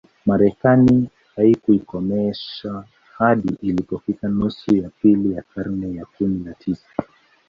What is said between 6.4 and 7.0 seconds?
na tisa